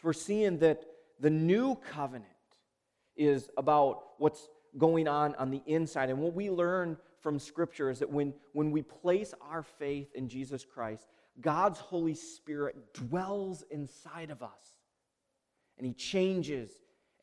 [0.00, 0.82] So we're seeing that
[1.20, 2.26] the new covenant
[3.16, 6.10] is about what's going on on the inside.
[6.10, 10.28] And what we learn from Scripture is that when, when we place our faith in
[10.28, 11.08] Jesus Christ,
[11.40, 14.76] God's Holy Spirit dwells inside of us.
[15.78, 16.70] And He changes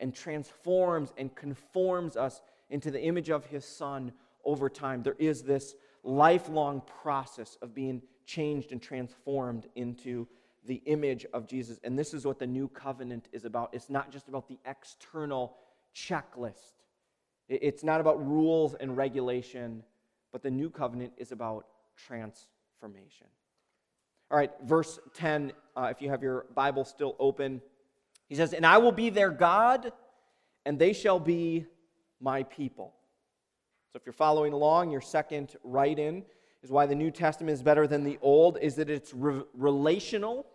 [0.00, 4.12] and transforms and conforms us into the image of His Son
[4.44, 5.04] over time.
[5.04, 10.26] There is this lifelong process of being changed and transformed into
[10.66, 11.78] the image of Jesus.
[11.84, 13.70] And this is what the new covenant is about.
[13.72, 15.56] It's not just about the external
[15.94, 16.72] checklist,
[17.48, 19.84] it's not about rules and regulation,
[20.32, 21.66] but the new covenant is about
[21.96, 23.26] transformation.
[24.30, 27.60] All right, verse 10, uh, if you have your Bible still open,
[28.28, 29.92] he says, And I will be their God,
[30.64, 31.66] and they shall be
[32.18, 32.94] my people.
[33.92, 36.24] So if you're following along, your second write in
[36.62, 40.46] is why the New Testament is better than the Old, is that it's re- relational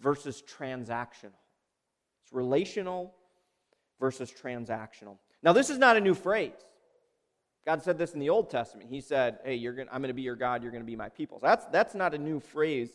[0.00, 1.34] versus transactional.
[2.22, 3.14] It's relational
[3.98, 5.18] versus transactional.
[5.42, 6.52] Now, this is not a new phrase.
[7.70, 8.90] God said this in the Old Testament.
[8.90, 11.08] He said, Hey, gonna, I'm going to be your God, you're going to be my
[11.08, 11.38] people.
[11.38, 12.90] So that's, that's not a new phrase.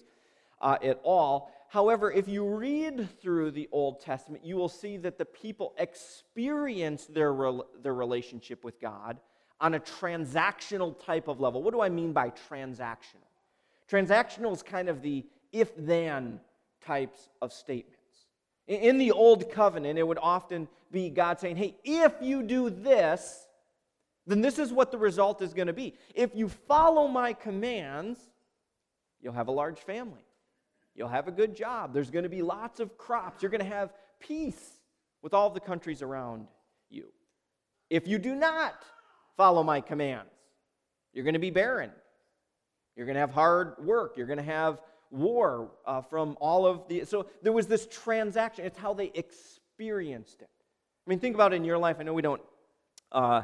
[0.60, 1.50] uh, at all.
[1.70, 7.06] However, if you read through the Old Testament, you will see that the people experience
[7.06, 7.34] their,
[7.82, 9.18] their relationship with God
[9.62, 11.64] on a transactional type of level.
[11.64, 13.30] What do I mean by transactional?
[13.90, 16.42] Transactional is kind of the if then
[16.86, 17.96] types of statements.
[18.68, 23.48] In the Old Covenant, it would often be God saying, Hey, if you do this,
[24.28, 25.96] then this is what the result is going to be.
[26.14, 28.20] If you follow my commands,
[29.22, 30.26] you'll have a large family.
[30.96, 31.94] You'll have a good job.
[31.94, 33.44] There's going to be lots of crops.
[33.44, 34.80] You're going to have peace
[35.22, 36.48] with all the countries around
[36.90, 37.08] you.
[37.90, 38.76] If you do not
[39.38, 40.32] follow my commands,
[41.14, 41.92] you're going to be barren.
[42.96, 44.16] You're going to have hard work.
[44.16, 44.80] You're going to have
[45.12, 47.06] war uh, from all of the.
[47.06, 48.66] So there was this transaction.
[48.66, 50.50] It's how they experienced it.
[51.06, 51.98] I mean, think about it in your life.
[52.00, 52.42] I know we don't,
[53.12, 53.44] uh,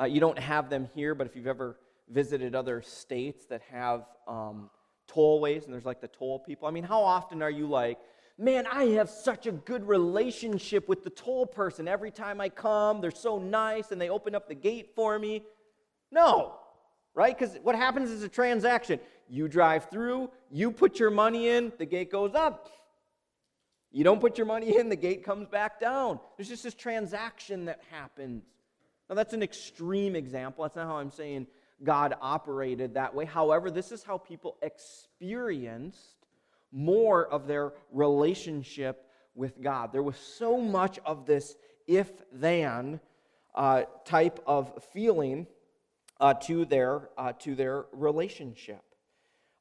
[0.00, 1.76] uh, you don't have them here, but if you've ever
[2.08, 4.70] visited other states that have um,
[5.10, 7.98] tollways and there's like the toll people, I mean, how often are you like,
[8.38, 11.88] man, I have such a good relationship with the toll person.
[11.88, 15.42] Every time I come, they're so nice and they open up the gate for me.
[16.12, 16.54] No,
[17.14, 17.36] right?
[17.36, 19.00] Because what happens is a transaction.
[19.28, 22.70] You drive through, you put your money in, the gate goes up.
[23.90, 26.20] You don't put your money in, the gate comes back down.
[26.36, 28.44] There's just this transaction that happens.
[29.08, 30.64] Now, that's an extreme example.
[30.64, 31.46] That's not how I'm saying
[31.82, 33.24] God operated that way.
[33.24, 36.16] However, this is how people experienced
[36.72, 39.92] more of their relationship with God.
[39.92, 43.00] There was so much of this if then
[43.54, 45.46] uh, type of feeling
[46.20, 48.82] uh, to, their, uh, to their relationship.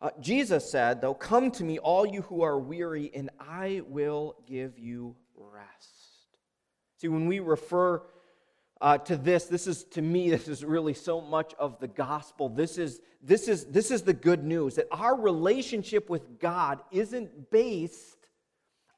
[0.02, 4.36] Uh, Jesus said, though, Come to me, all you who are weary, and I will
[4.48, 5.90] give you rest.
[6.98, 8.02] See, when we refer
[8.80, 12.50] uh, to this, this is, to me, this is really so much of the gospel.
[12.50, 17.50] This is, this, is, this is the good news that our relationship with God isn't
[17.50, 18.18] based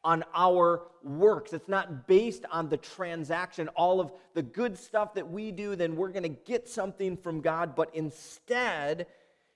[0.04, 1.54] on our works.
[1.54, 5.96] It's not based on the transaction, all of the good stuff that we do, then
[5.96, 9.08] we're going to get something from God, but instead,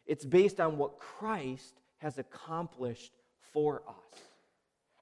[0.06, 3.14] it's based on what Christ has accomplished
[3.54, 4.22] for us.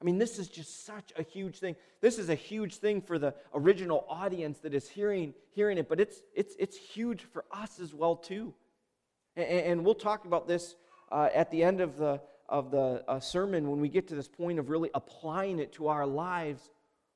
[0.01, 1.75] I mean, this is just such a huge thing.
[2.01, 5.99] This is a huge thing for the original audience that is hearing, hearing it, but
[5.99, 8.53] it's, it's, it's huge for us as well, too.
[9.35, 10.75] And, and we'll talk about this
[11.11, 14.27] uh, at the end of the, of the uh, sermon when we get to this
[14.27, 16.71] point of really applying it to our lives,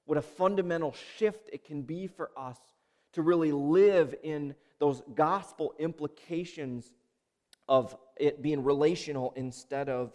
[0.05, 2.57] what a fundamental shift it can be for us
[3.13, 6.93] to really live in those gospel implications
[7.67, 10.13] of it being relational instead of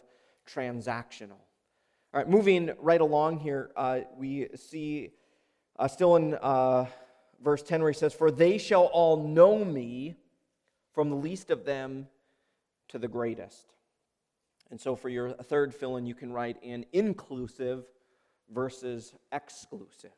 [0.49, 1.39] transactional.
[2.13, 5.13] All right, moving right along here, uh, we see
[5.79, 6.87] uh, still in uh,
[7.41, 10.17] verse 10 where he says, For they shall all know me
[10.93, 12.09] from the least of them
[12.89, 13.75] to the greatest.
[14.73, 17.85] And so for your third fill in, you can write in inclusive
[18.53, 20.11] versus exclusive.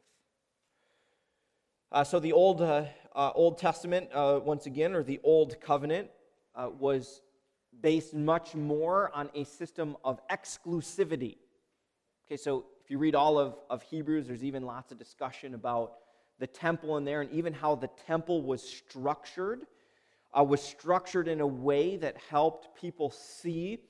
[1.90, 6.09] Uh, so the Old, uh, uh, Old Testament, once again, or the Old Covenant,
[6.57, 7.20] was
[7.83, 11.37] based much more on a system of exclusivity.
[12.32, 15.96] Okay, so if you read all of, of Hebrews, there's even lots of discussion about
[16.38, 19.66] the temple in there and even how the temple was structured.
[20.32, 23.80] Uh, was structured in a way that helped people see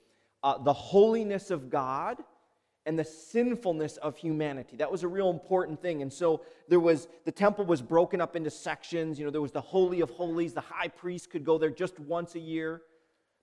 [0.42, 2.16] uh, the holiness of God
[2.84, 4.76] and the sinfulness of humanity.
[4.76, 6.02] That was a real important thing.
[6.02, 9.20] And so there was the temple was broken up into sections.
[9.20, 10.52] You know, there was the holy of holies.
[10.52, 12.82] The high priest could go there just once a year.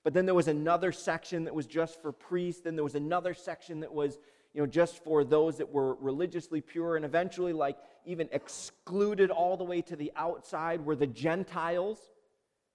[0.04, 2.64] But then there was another section that was just for priests.
[2.64, 4.18] Then there was another section that was
[4.54, 9.58] you know, just for those that were religiously pure, and eventually, like, even excluded all
[9.58, 12.00] the way to the outside were the Gentiles.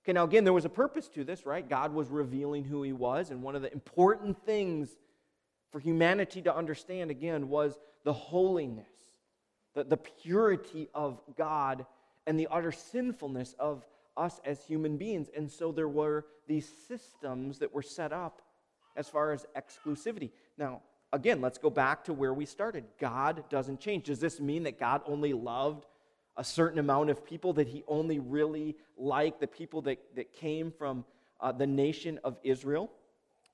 [0.05, 1.69] Okay, now again, there was a purpose to this, right?
[1.69, 4.91] God was revealing who He was, and one of the important things
[5.73, 8.87] for humanity to understand, again, was the holiness,
[9.75, 11.87] the, the purity of God,
[12.27, 13.85] and the utter sinfulness of
[14.17, 15.29] us as human beings.
[15.37, 18.41] And so there were these systems that were set up
[18.97, 20.31] as far as exclusivity.
[20.57, 20.83] Now,
[21.15, 22.85] again, let's go back to where we started.
[22.99, 24.07] God doesn't change.
[24.07, 25.87] Does this mean that God only loved
[26.37, 30.73] a certain amount of people, that he only really liked the people that, that came
[30.73, 31.05] from
[31.41, 32.91] uh, the nation of Israel?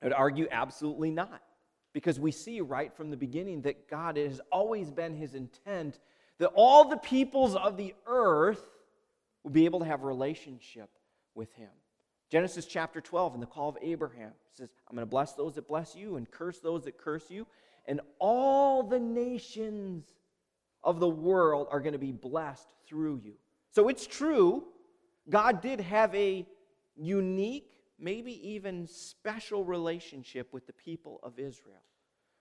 [0.01, 1.41] I would argue absolutely not.
[1.93, 5.99] Because we see right from the beginning that God has always been his intent
[6.39, 8.65] that all the peoples of the earth
[9.43, 10.89] will be able to have relationship
[11.35, 11.69] with him.
[12.31, 15.67] Genesis chapter 12, and the call of Abraham, says, I'm going to bless those that
[15.67, 17.45] bless you and curse those that curse you.
[17.85, 20.05] And all the nations
[20.81, 23.33] of the world are going to be blessed through you.
[23.71, 24.63] So it's true,
[25.29, 26.47] God did have a
[26.95, 31.83] unique, maybe even special relationship with the people of Israel.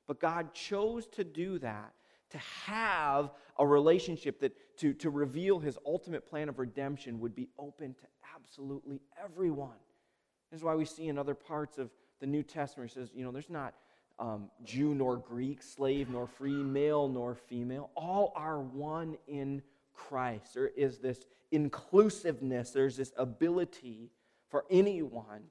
[0.07, 1.93] But God chose to do that,
[2.31, 7.49] to have a relationship that to, to reveal his ultimate plan of redemption would be
[7.59, 9.77] open to absolutely everyone.
[10.51, 11.91] This is why we see in other parts of
[12.21, 13.75] the New Testament, it says, you know, there's not
[14.19, 17.91] um, Jew nor Greek, slave nor free, male nor female.
[17.95, 19.63] All are one in
[19.95, 20.55] Christ.
[20.55, 24.11] There is this inclusiveness, there's this ability
[24.49, 25.43] for anyone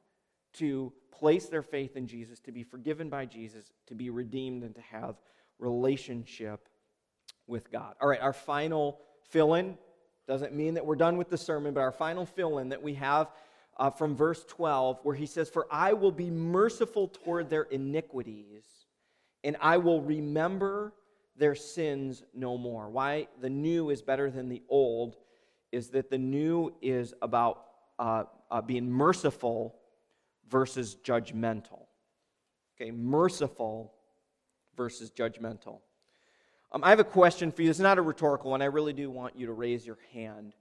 [0.54, 4.76] to place their faith in Jesus, to be forgiven by Jesus, to be redeemed, and
[4.76, 5.16] to have
[5.60, 6.68] relationship
[7.48, 7.96] with God.
[8.02, 9.78] All right, our final fill in
[10.28, 12.94] doesn't mean that we're done with the sermon, but our final fill in that we
[12.96, 13.32] have
[13.78, 18.64] uh, from verse 12, where he says, For I will be merciful toward their iniquities,
[19.44, 20.94] and I will remember
[21.36, 22.90] their sins no more.
[22.90, 25.16] Why the new is better than the old
[25.72, 27.66] is that the new is about
[27.98, 29.76] uh, uh, being merciful
[30.50, 31.86] versus judgmental.
[32.76, 33.94] Okay, merciful
[34.80, 35.82] versus judgmental.
[36.72, 37.70] Um, I have a question for you.
[37.70, 38.62] It's not a rhetorical one.
[38.62, 40.54] I really do want you to raise your hand.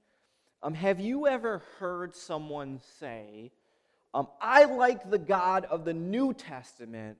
[0.61, 3.52] Um, have you ever heard someone say,
[4.12, 7.16] um, I like the God of the New Testament,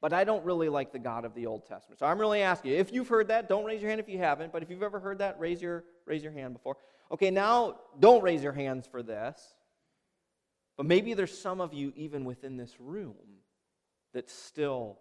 [0.00, 1.98] but I don't really like the God of the Old Testament?
[1.98, 4.16] So I'm really asking you, if you've heard that, don't raise your hand if you
[4.16, 6.78] haven't, but if you've ever heard that, raise your, raise your hand before.
[7.12, 9.54] Okay, now don't raise your hands for this,
[10.78, 13.42] but maybe there's some of you, even within this room,
[14.14, 14.98] that still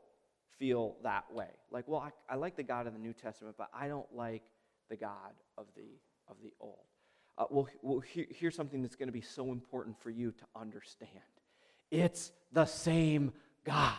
[0.60, 1.50] feel that way.
[1.72, 4.44] Like, well, I, I like the God of the New Testament, but I don't like
[4.90, 5.88] the God of the,
[6.28, 6.76] of the Old.
[7.38, 10.46] Uh, well, well here, here's something that's going to be so important for you to
[10.56, 11.10] understand
[11.90, 13.32] it's the same
[13.64, 13.96] God,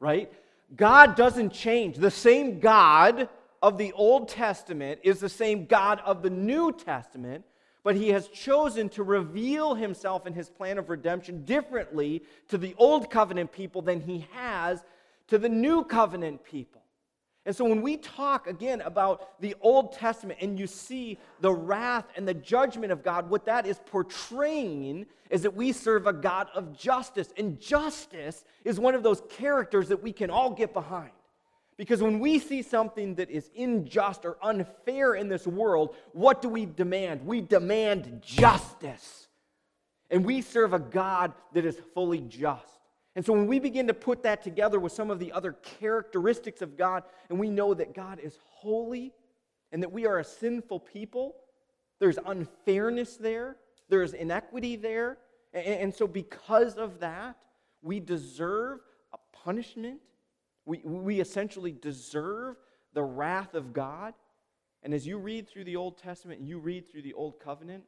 [0.00, 0.32] right?
[0.74, 1.96] God doesn't change.
[1.96, 3.28] The same God
[3.62, 7.44] of the Old Testament is the same God of the New Testament,
[7.82, 12.74] but he has chosen to reveal himself and his plan of redemption differently to the
[12.78, 14.82] Old Covenant people than he has
[15.28, 16.82] to the New Covenant people.
[17.46, 22.06] And so when we talk again about the Old Testament and you see the wrath
[22.16, 26.48] and the judgment of God, what that is portraying is that we serve a God
[26.54, 27.34] of justice.
[27.36, 31.10] And justice is one of those characters that we can all get behind.
[31.76, 36.48] Because when we see something that is unjust or unfair in this world, what do
[36.48, 37.26] we demand?
[37.26, 39.28] We demand justice.
[40.10, 42.73] And we serve a God that is fully just.
[43.16, 46.62] And so when we begin to put that together with some of the other characteristics
[46.62, 49.12] of God, and we know that God is holy
[49.70, 51.36] and that we are a sinful people,
[52.00, 53.56] there's unfairness there,
[53.88, 55.18] there's inequity there.
[55.52, 57.36] And, so, because of that,
[57.80, 58.80] we deserve
[59.12, 60.00] a punishment.
[60.64, 62.56] We, we essentially deserve
[62.92, 64.14] the wrath of God.
[64.82, 67.84] And as you read through the Old Testament and you read through the Old Covenant,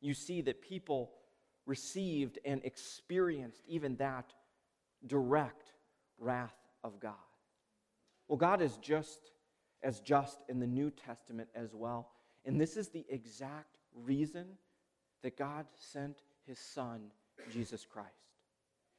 [0.00, 1.12] you see that people
[1.66, 4.32] received and experienced even that
[5.06, 5.72] direct
[6.18, 7.14] wrath of God.
[8.26, 9.32] Well, God is just
[9.82, 12.10] as just in the New Testament as well.
[12.44, 14.46] And this is the exact reason
[15.22, 17.10] that God sent his Son,
[17.50, 18.08] Jesus Christ.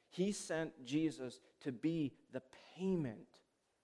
[0.08, 2.42] He sent Jesus to be the
[2.76, 3.18] payment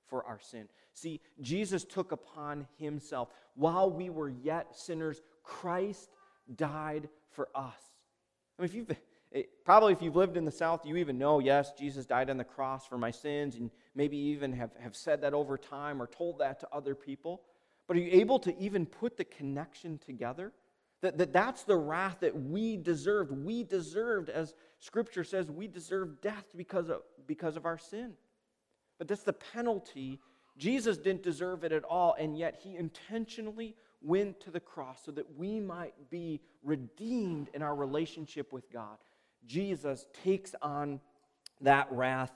[0.08, 0.68] for our sin.
[0.92, 6.10] See, Jesus took upon himself, while we were yet sinners, Christ
[6.54, 7.74] died for us.
[8.58, 8.96] I mean, if you've
[9.32, 12.36] it, probably if you've lived in the South, you even know, yes, Jesus died on
[12.36, 16.06] the cross for my sins, and maybe even have, have said that over time or
[16.06, 17.42] told that to other people.
[17.86, 20.52] But are you able to even put the connection together?
[21.02, 23.30] That, that that's the wrath that we deserved.
[23.30, 28.14] We deserved, as Scripture says, we deserve death because of, because of our sin.
[28.98, 30.20] But that's the penalty.
[30.56, 35.12] Jesus didn't deserve it at all, and yet he intentionally went to the cross so
[35.12, 38.96] that we might be redeemed in our relationship with God.
[39.46, 41.00] Jesus takes on
[41.60, 42.32] that wrath,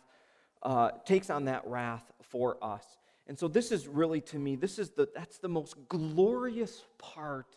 [0.62, 2.84] uh, takes on that wrath for us.
[3.26, 7.56] And so this is really to me, this is the that's the most glorious part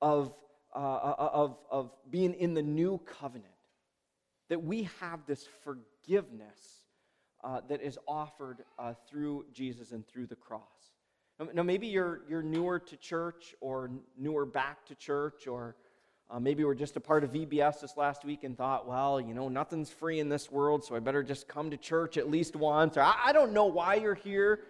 [0.00, 0.32] of,
[0.74, 3.52] uh, uh, of, of being in the new covenant.
[4.48, 6.86] That we have this forgiveness
[7.44, 10.62] uh, that is offered uh, through Jesus and through the cross.
[11.54, 15.76] Now, maybe you're, you're newer to church or newer back to church or
[16.30, 19.34] uh, maybe we're just a part of VBS this last week and thought, well, you
[19.34, 22.54] know, nothing's free in this world, so I better just come to church at least
[22.54, 22.96] once.
[22.96, 24.60] Or I, I don't know why you're here.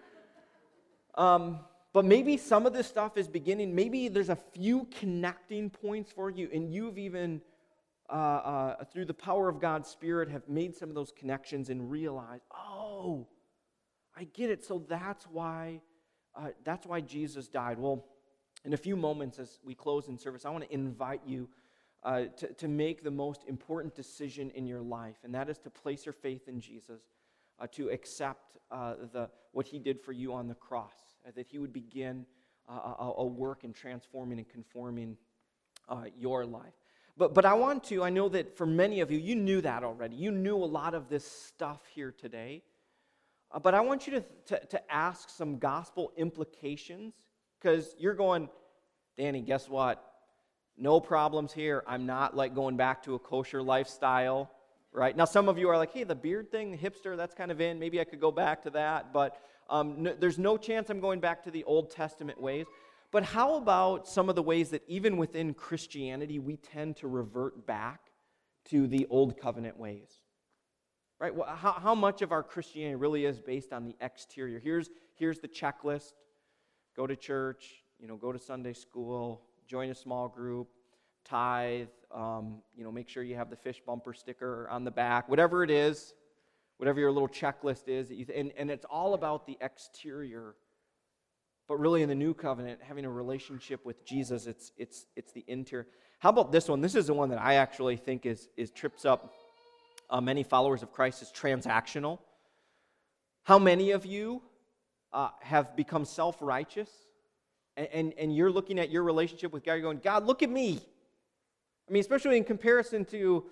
[1.15, 1.59] Um,
[1.93, 3.75] but maybe some of this stuff is beginning.
[3.75, 7.41] Maybe there's a few connecting points for you, and you've even,
[8.09, 11.91] uh, uh, through the power of God's Spirit, have made some of those connections and
[11.91, 13.27] realized, oh,
[14.17, 14.65] I get it.
[14.65, 15.81] So that's why,
[16.35, 17.77] uh, that's why Jesus died.
[17.77, 18.05] Well,
[18.63, 21.49] in a few moments, as we close in service, I want to invite you
[22.03, 25.69] uh, to, to make the most important decision in your life, and that is to
[25.69, 27.01] place your faith in Jesus.
[27.61, 30.95] uh, to accept uh, the, what he did for you on the cross,
[31.25, 32.25] uh, that he would begin
[32.67, 35.15] uh, a, a, work in transforming and conforming
[35.87, 36.73] uh, your life.
[37.17, 39.83] But, but I want to, I know that for many of you, you knew that
[39.83, 40.15] already.
[40.15, 42.63] You knew a lot of this stuff here today.
[43.61, 47.13] But I want you to, to, to ask some gospel implications
[47.61, 48.49] because you're going,
[49.17, 50.03] Danny, guess what?
[50.77, 51.83] No problems here.
[51.85, 54.51] I'm not like going back to a kosher lifestyle,
[54.91, 55.15] right?
[55.15, 57.61] Now, some of you are like, hey, the beard thing, the hipster, that's kind of
[57.61, 57.77] in.
[57.77, 59.13] Maybe I could go back to that.
[59.13, 59.37] But
[59.69, 62.65] um, no, there's no chance I'm going back to the Old Testament ways.
[63.11, 67.67] But how about some of the ways that even within Christianity we tend to revert
[67.67, 67.99] back
[68.69, 70.09] to the Old Covenant ways?
[71.19, 71.33] Right?
[71.55, 74.59] How, how much of our Christianity really is based on the exterior?
[74.59, 76.13] Here's, here's the checklist
[76.95, 80.67] go to church, you know, go to Sunday school, join a small group,
[81.25, 85.29] tithe, um, you know, make sure you have the fish bumper sticker on the back,
[85.29, 86.13] whatever it is,
[86.77, 88.11] whatever your little checklist is.
[88.35, 90.55] And, and it's all about the exterior.
[91.67, 95.45] But really, in the new covenant, having a relationship with Jesus, it's, it's, it's the
[95.47, 95.87] interior.
[96.19, 96.81] How about this one?
[96.81, 99.33] This is the one that I actually think is, is trips up
[100.09, 102.19] uh, many followers of Christ is transactional.
[103.43, 104.41] How many of you
[105.13, 106.89] uh, have become self righteous
[107.77, 110.49] and, and, and, you're looking at your relationship with God, you're going, God, look at
[110.49, 110.79] me.
[111.89, 113.45] I mean, especially in comparison to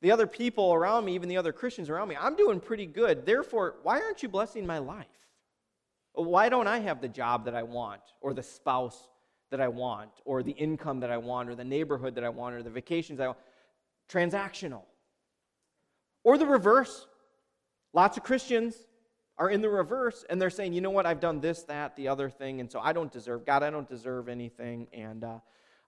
[0.00, 3.26] the other people around me, even the other Christians around me, I'm doing pretty good.
[3.26, 5.06] Therefore, why aren't you blessing my life?
[6.14, 8.98] Why don't I have the job that I want, or the spouse
[9.50, 12.54] that I want, or the income that I want, or the neighborhood that I want,
[12.54, 13.38] or the vacations I want?
[14.10, 14.82] Transactional.
[16.24, 17.06] Or the reverse.
[17.92, 18.74] Lots of Christians
[19.38, 22.08] are in the reverse, and they're saying, you know what, I've done this, that, the
[22.08, 24.88] other thing, and so I don't deserve, God, I don't deserve anything.
[24.92, 25.38] And uh,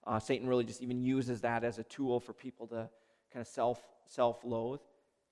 [0.07, 2.89] uh, Satan really just even uses that as a tool for people to
[3.33, 4.79] kind of self self loathe.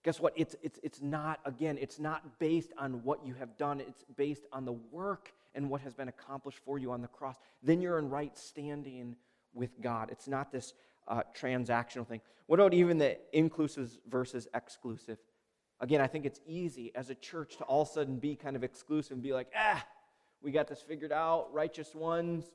[0.03, 0.33] Guess what?
[0.35, 4.45] It's, it's, it's not, again, it's not based on what you have done, it's based
[4.53, 7.35] on the work and what has been accomplished for you on the cross.
[7.63, 9.15] Then you're in right standing
[9.53, 10.09] with God.
[10.11, 10.73] It's not this
[11.07, 12.21] uh, transactional thing.
[12.45, 15.17] What about even the inclusive versus exclusive?
[15.81, 18.55] Again, I think it's easy as a church to all of a sudden be kind
[18.55, 19.85] of exclusive and be like, ah,
[20.41, 22.45] we got this figured out, righteous ones.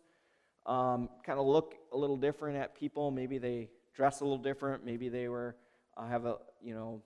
[0.66, 3.10] Um, kind of look a little different at people.
[3.10, 4.84] Maybe they dress a little different.
[4.84, 5.56] Maybe they were
[5.96, 7.02] uh, have a you know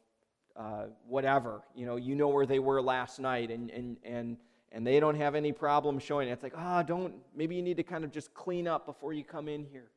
[0.57, 1.63] uh, whatever.
[1.75, 4.37] You know, you know where they were last night, and and and
[4.71, 6.33] and they don't have any problem showing it.
[6.33, 7.15] It's like, ah, oh, don't.
[7.35, 9.91] Maybe you need to kind of just clean up before you come in here.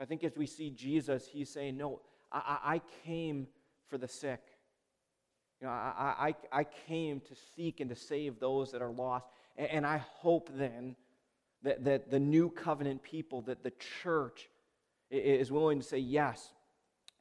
[0.00, 2.00] I think as we see Jesus, he's saying, no,
[2.32, 3.46] I, I came
[3.88, 4.40] for the sick.
[5.62, 9.28] You know, I, I, I came to seek and to save those that are lost.
[9.56, 10.96] And, and I hope then
[11.62, 14.48] that, that the new covenant people, that the church
[15.08, 16.52] is willing to say, yes,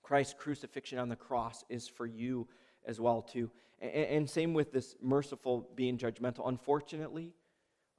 [0.01, 2.47] Christ's crucifixion on the cross is for you
[2.87, 3.51] as well too.
[3.79, 6.47] And, and same with this merciful being judgmental.
[6.49, 7.33] Unfortunately,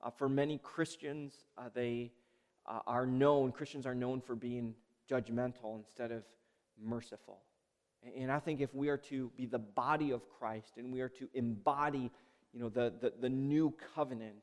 [0.03, 2.11] uh, for many Christians, uh, they
[2.67, 4.75] uh, are known, Christians are known for being
[5.09, 6.25] judgmental instead of
[6.83, 7.43] merciful.
[8.19, 11.09] And I think if we are to be the body of Christ and we are
[11.11, 12.11] to embody,
[12.53, 14.43] you know, the, the, the new covenant,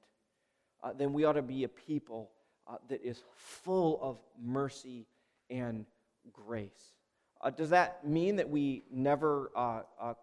[0.81, 2.31] uh, then we ought to be a people
[2.67, 5.07] uh, that is full of mercy
[5.49, 5.85] and
[6.31, 6.93] grace.
[7.41, 10.13] Uh, does that mean that we never uh, uh,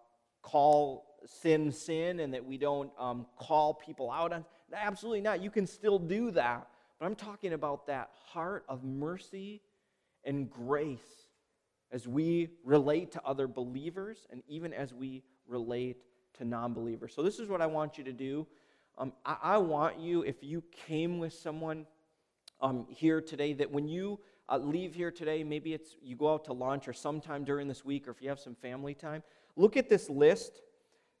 [0.41, 4.45] call sin sin and that we don't um, call people out on?
[4.73, 5.41] Absolutely not.
[5.41, 6.67] You can still do that.
[6.99, 9.61] But I'm talking about that heart of mercy
[10.23, 11.26] and grace
[11.91, 15.97] as we relate to other believers and even as we relate
[16.37, 17.13] to non believers.
[17.15, 18.47] So, this is what I want you to do.
[18.97, 21.85] Um, I, I, want you, if you came with someone
[22.61, 24.19] um, here today, that when you
[24.49, 27.85] uh, leave here today, maybe it's you go out to lunch or sometime during this
[27.85, 29.21] week, or if you have some family time,
[29.55, 30.61] look at this list.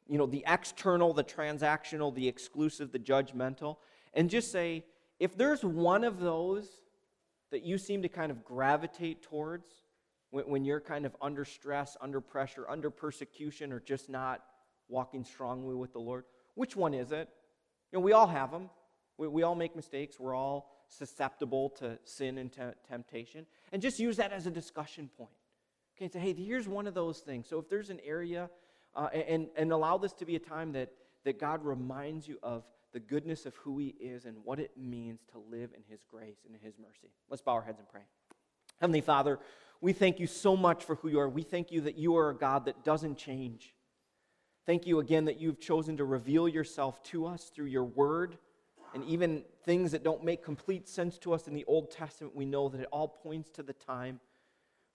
[0.07, 3.77] You know, the external, the transactional, the exclusive, the judgmental,
[4.13, 4.85] and just say,
[5.19, 6.69] if there's one of those
[7.51, 9.67] that you seem to kind of gravitate towards,
[10.31, 14.41] when, when you're kind of under stress, under pressure, under persecution, or just not
[14.89, 16.25] walking strongly with the Lord?
[16.55, 17.29] Which one is it?
[17.91, 18.69] You know, we all have them.
[19.17, 20.19] We, we all make mistakes.
[20.19, 22.51] We're all susceptible to sin and
[22.87, 23.45] temptation.
[23.71, 25.31] And just use that as a discussion point.
[25.97, 27.47] Okay, say, hey, here's one of those things.
[27.47, 28.49] So if there's an area,
[28.95, 30.91] uh, and, and allow this to be a time that,
[31.25, 32.63] that God reminds you of
[32.93, 36.37] the goodness of who He is and what it means to live in His grace
[36.45, 37.11] and in His mercy.
[37.29, 38.01] Let's bow our heads and pray.
[38.79, 39.39] Heavenly Father,
[39.81, 41.29] we thank you so much for who you are.
[41.29, 43.73] We thank you that you are a God that doesn't change.
[44.65, 48.37] Thank you again that you've chosen to reveal yourself to us through your word
[48.93, 52.35] and even things that don't make complete sense to us in the Old Testament.
[52.35, 54.19] We know that it all points to the time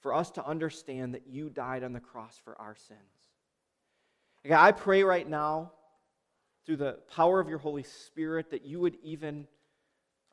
[0.00, 3.00] for us to understand that you died on the cross for our sins.
[4.44, 5.72] Okay, I pray right now
[6.66, 9.46] through the power of your Holy Spirit, that you would even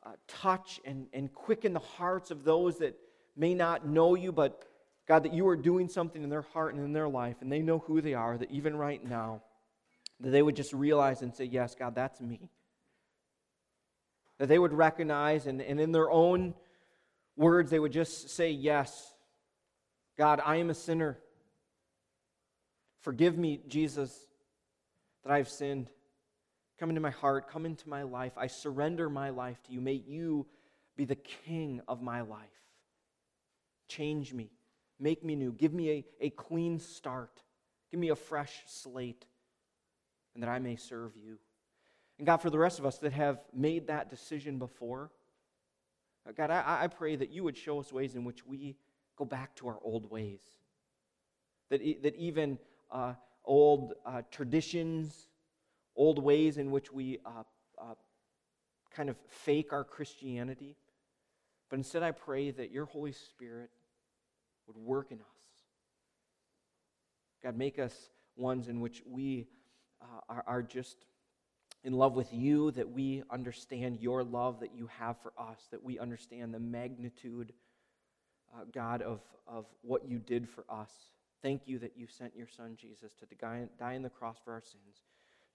[0.04, 2.96] uh, touch and, and quicken the hearts of those that
[3.36, 4.64] may not know you, but
[5.06, 7.62] God, that you are doing something in their heart and in their life, and they
[7.62, 9.42] know who they are, that even right now,
[10.20, 12.50] that they would just realize and say, Yes, God, that's me.
[14.38, 16.54] That they would recognize, and, and in their own
[17.36, 19.14] words, they would just say, Yes,
[20.16, 21.18] God, I am a sinner.
[23.00, 24.26] Forgive me, Jesus,
[25.24, 25.88] that I have sinned.
[26.78, 28.32] Come into my heart, come into my life.
[28.36, 29.80] I surrender my life to you.
[29.80, 30.46] May you
[30.96, 32.59] be the king of my life.
[33.90, 34.52] Change me,
[35.00, 37.42] make me new, give me a, a clean start,
[37.90, 39.26] give me a fresh slate,
[40.34, 41.38] and that I may serve you.
[42.18, 45.10] And God, for the rest of us that have made that decision before,
[46.28, 48.76] uh, God, I, I pray that you would show us ways in which we
[49.16, 50.40] go back to our old ways.
[51.70, 52.58] That, that even
[52.92, 53.14] uh,
[53.44, 55.26] old uh, traditions,
[55.96, 57.42] old ways in which we uh,
[57.76, 57.94] uh,
[58.94, 60.76] kind of fake our Christianity.
[61.68, 63.70] But instead, I pray that your Holy Spirit
[64.70, 65.26] would work in us.
[67.42, 69.48] God, make us ones in which we
[70.00, 71.06] uh, are, are just
[71.82, 75.82] in love with you, that we understand your love that you have for us, that
[75.82, 77.52] we understand the magnitude,
[78.54, 80.90] uh, God, of, of what you did for us.
[81.42, 84.52] Thank you that you sent your son Jesus to die, die on the cross for
[84.52, 85.04] our sins,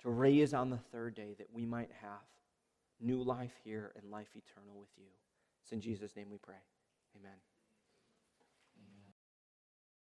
[0.02, 2.26] to raise on the third day that we might have
[3.00, 5.06] new life here and life eternal with you.
[5.62, 6.56] It's in Jesus' name we pray.
[7.20, 7.55] Amen.